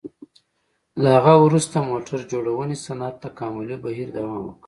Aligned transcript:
له 1.03 1.09
هغه 1.17 1.33
وروسته 1.45 1.75
موټر 1.89 2.19
جوړونې 2.31 2.75
صنعت 2.85 3.15
تکاملي 3.25 3.77
بهیر 3.85 4.07
دوام 4.17 4.41
وکړ. 4.45 4.59